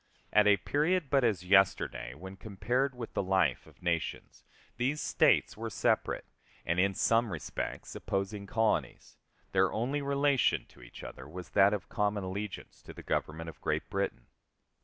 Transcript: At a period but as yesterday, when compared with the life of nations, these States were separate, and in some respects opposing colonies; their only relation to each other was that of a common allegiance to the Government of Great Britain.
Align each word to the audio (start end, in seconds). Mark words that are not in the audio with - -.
At 0.33 0.47
a 0.47 0.57
period 0.57 1.11
but 1.11 1.23
as 1.23 1.43
yesterday, 1.45 2.15
when 2.15 2.35
compared 2.35 2.95
with 2.95 3.13
the 3.13 3.21
life 3.21 3.67
of 3.67 3.83
nations, 3.83 4.43
these 4.77 4.99
States 4.99 5.55
were 5.55 5.69
separate, 5.69 6.25
and 6.65 6.79
in 6.79 6.95
some 6.95 7.31
respects 7.31 7.93
opposing 7.95 8.47
colonies; 8.47 9.17
their 9.51 9.71
only 9.71 10.01
relation 10.01 10.65
to 10.69 10.81
each 10.81 11.03
other 11.03 11.29
was 11.29 11.49
that 11.51 11.71
of 11.71 11.83
a 11.83 11.93
common 11.93 12.23
allegiance 12.23 12.81
to 12.81 12.95
the 12.95 13.03
Government 13.03 13.47
of 13.47 13.61
Great 13.61 13.87
Britain. 13.91 14.25